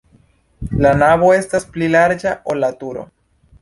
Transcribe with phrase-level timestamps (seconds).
[0.85, 3.11] La navo estas pli larĝa, ol la turo.